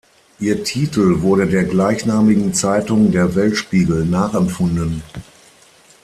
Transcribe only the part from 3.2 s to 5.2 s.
Weltspiegel" nachempfunden.